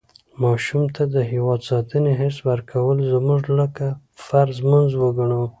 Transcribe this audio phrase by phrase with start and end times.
[0.43, 3.85] ماشوم ته د هېواد ساتنې حس ورکول مونږ لکه
[4.25, 5.43] فرض لمونځ وګڼو.